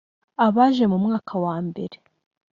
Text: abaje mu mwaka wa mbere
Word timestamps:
abaje 0.45 0.83
mu 0.91 0.97
mwaka 1.03 1.33
wa 1.45 1.55
mbere 1.67 1.97